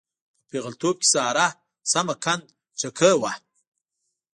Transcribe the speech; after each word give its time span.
په 0.45 0.45
پېغلتوب 0.49 0.95
کې 1.01 1.07
ساره 1.13 1.47
سمه 1.91 2.15
قند 2.23 2.45
چکۍ 2.79 3.13
وه. 3.21 3.31